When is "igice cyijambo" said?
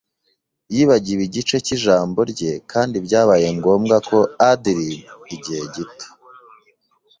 1.25-2.19